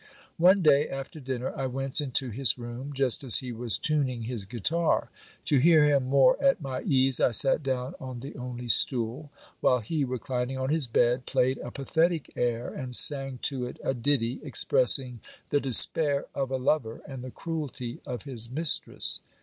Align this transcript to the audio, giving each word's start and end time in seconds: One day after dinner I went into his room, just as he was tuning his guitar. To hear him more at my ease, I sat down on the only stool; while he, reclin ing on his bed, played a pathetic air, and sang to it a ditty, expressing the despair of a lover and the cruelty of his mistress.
One 0.39 0.63
day 0.63 0.89
after 0.89 1.19
dinner 1.19 1.53
I 1.55 1.67
went 1.67 2.01
into 2.01 2.31
his 2.31 2.57
room, 2.57 2.91
just 2.91 3.23
as 3.23 3.37
he 3.37 3.51
was 3.51 3.77
tuning 3.77 4.23
his 4.23 4.45
guitar. 4.45 5.11
To 5.45 5.59
hear 5.59 5.83
him 5.83 6.05
more 6.05 6.41
at 6.43 6.59
my 6.59 6.81
ease, 6.81 7.19
I 7.21 7.29
sat 7.29 7.61
down 7.61 7.93
on 7.99 8.21
the 8.21 8.35
only 8.35 8.67
stool; 8.67 9.29
while 9.59 9.77
he, 9.79 10.03
reclin 10.03 10.49
ing 10.49 10.57
on 10.57 10.71
his 10.71 10.87
bed, 10.87 11.27
played 11.27 11.59
a 11.59 11.69
pathetic 11.69 12.31
air, 12.35 12.69
and 12.73 12.95
sang 12.95 13.37
to 13.43 13.67
it 13.67 13.77
a 13.83 13.93
ditty, 13.93 14.39
expressing 14.41 15.19
the 15.49 15.59
despair 15.59 16.25
of 16.33 16.49
a 16.49 16.57
lover 16.57 17.03
and 17.07 17.23
the 17.23 17.29
cruelty 17.29 17.99
of 18.03 18.23
his 18.23 18.49
mistress. 18.49 19.21